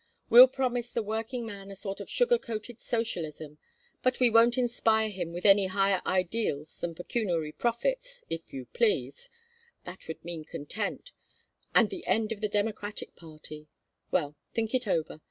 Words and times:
We'll 0.31 0.47
promise 0.47 0.89
the 0.89 1.03
working 1.03 1.45
man 1.45 1.69
a 1.69 1.75
sort 1.75 1.99
of 1.99 2.09
sugar 2.09 2.39
coated 2.39 2.81
socialism, 2.81 3.59
but 4.01 4.19
we 4.19 4.31
won't 4.31 4.57
inspire 4.57 5.09
him 5.11 5.31
with 5.31 5.45
any 5.45 5.67
higher 5.67 6.01
ideals 6.07 6.75
than 6.79 6.95
pecuniary 6.95 7.51
profits, 7.51 8.23
if 8.27 8.51
you 8.51 8.65
please. 8.65 9.29
That 9.83 10.07
would 10.07 10.25
mean 10.25 10.43
content, 10.43 11.11
and 11.75 11.91
the 11.91 12.03
end 12.07 12.31
of 12.31 12.41
the 12.41 12.49
Democratic 12.49 13.15
party. 13.15 13.67
Well, 14.09 14.35
think 14.55 14.73
it 14.73 14.87
over. 14.87 15.19